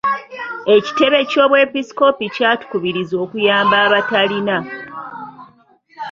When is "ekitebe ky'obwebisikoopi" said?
0.75-2.25